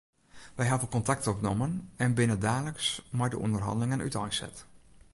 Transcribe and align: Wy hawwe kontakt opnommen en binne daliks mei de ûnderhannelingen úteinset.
Wy 0.57 0.65
hawwe 0.71 0.87
kontakt 0.95 1.27
opnommen 1.33 1.73
en 2.05 2.13
binne 2.19 2.37
daliks 2.45 2.87
mei 3.17 3.29
de 3.31 3.39
ûnderhannelingen 3.45 4.03
úteinset. 4.07 4.55